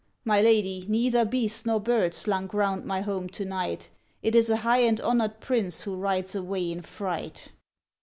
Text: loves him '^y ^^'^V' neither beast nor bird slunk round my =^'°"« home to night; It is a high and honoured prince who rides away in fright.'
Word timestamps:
loves 0.25 0.39
him 0.39 0.45
'^y 0.55 0.61
^^'^V' 0.63 0.87
neither 0.89 1.25
beast 1.25 1.67
nor 1.67 1.79
bird 1.79 2.15
slunk 2.15 2.55
round 2.55 2.85
my 2.85 3.01
=^'°"« 3.03 3.05
home 3.05 3.29
to 3.29 3.45
night; 3.45 3.91
It 4.23 4.33
is 4.33 4.49
a 4.49 4.57
high 4.65 4.79
and 4.81 4.99
honoured 4.99 5.39
prince 5.41 5.81
who 5.83 5.95
rides 5.95 6.33
away 6.33 6.71
in 6.71 6.81
fright.' 6.81 7.49